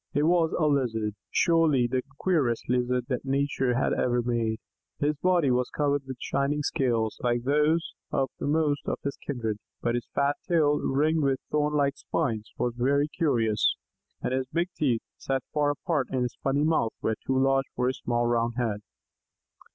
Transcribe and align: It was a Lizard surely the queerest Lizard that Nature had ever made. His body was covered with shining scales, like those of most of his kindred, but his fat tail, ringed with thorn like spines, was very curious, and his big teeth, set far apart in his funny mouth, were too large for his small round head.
It 0.15 0.23
was 0.23 0.51
a 0.57 0.65
Lizard 0.65 1.13
surely 1.29 1.85
the 1.85 2.01
queerest 2.17 2.67
Lizard 2.67 3.05
that 3.09 3.23
Nature 3.23 3.75
had 3.75 3.93
ever 3.93 4.23
made. 4.23 4.57
His 4.97 5.15
body 5.17 5.51
was 5.51 5.69
covered 5.69 6.05
with 6.07 6.17
shining 6.19 6.63
scales, 6.63 7.19
like 7.21 7.43
those 7.43 7.93
of 8.11 8.31
most 8.39 8.87
of 8.87 8.97
his 9.03 9.15
kindred, 9.17 9.59
but 9.79 9.93
his 9.93 10.07
fat 10.15 10.37
tail, 10.49 10.79
ringed 10.79 11.21
with 11.21 11.39
thorn 11.51 11.75
like 11.75 11.97
spines, 11.97 12.51
was 12.57 12.73
very 12.75 13.09
curious, 13.09 13.75
and 14.23 14.33
his 14.33 14.47
big 14.51 14.69
teeth, 14.75 15.03
set 15.17 15.43
far 15.53 15.69
apart 15.69 16.07
in 16.09 16.23
his 16.23 16.35
funny 16.41 16.63
mouth, 16.63 16.93
were 17.03 17.13
too 17.27 17.37
large 17.37 17.65
for 17.75 17.85
his 17.85 17.99
small 17.99 18.25
round 18.25 18.55
head. 18.57 18.81